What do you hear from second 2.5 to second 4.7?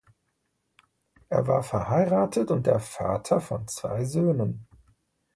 der Vater von zwei Söhnen.